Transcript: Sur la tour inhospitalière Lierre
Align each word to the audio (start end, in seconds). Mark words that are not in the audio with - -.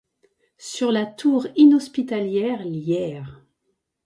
Sur 0.57 0.91
la 0.91 1.05
tour 1.05 1.45
inhospitalière 1.55 2.65
Lierre 2.65 3.45